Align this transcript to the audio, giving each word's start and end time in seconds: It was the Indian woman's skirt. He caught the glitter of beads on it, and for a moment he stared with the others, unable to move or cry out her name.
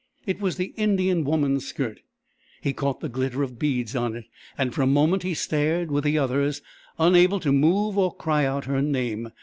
It 0.25 0.39
was 0.41 0.57
the 0.57 0.73
Indian 0.77 1.23
woman's 1.23 1.67
skirt. 1.67 1.99
He 2.59 2.73
caught 2.73 3.01
the 3.01 3.07
glitter 3.07 3.43
of 3.43 3.59
beads 3.59 3.95
on 3.95 4.15
it, 4.15 4.25
and 4.57 4.73
for 4.73 4.81
a 4.81 4.87
moment 4.87 5.21
he 5.21 5.35
stared 5.35 5.91
with 5.91 6.05
the 6.05 6.17
others, 6.17 6.63
unable 6.97 7.39
to 7.39 7.51
move 7.51 7.99
or 7.99 8.11
cry 8.11 8.43
out 8.43 8.65
her 8.65 8.81
name. 8.81 9.29